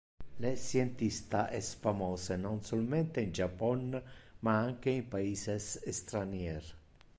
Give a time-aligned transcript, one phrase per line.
[0.43, 4.01] Le scientista es famose non solmente in Japon
[4.39, 6.63] ma anque in paises estranier.